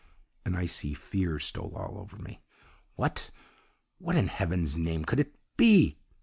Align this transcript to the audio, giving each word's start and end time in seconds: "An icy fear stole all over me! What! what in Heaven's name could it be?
"An 0.45 0.55
icy 0.55 0.95
fear 0.95 1.37
stole 1.37 1.75
all 1.75 1.99
over 1.99 2.17
me! 2.17 2.41
What! 2.95 3.29
what 3.99 4.15
in 4.15 4.29
Heaven's 4.29 4.75
name 4.75 5.05
could 5.05 5.19
it 5.19 5.35
be? 5.57 5.99